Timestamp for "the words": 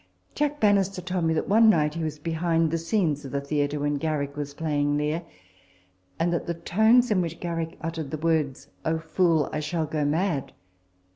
8.09-8.69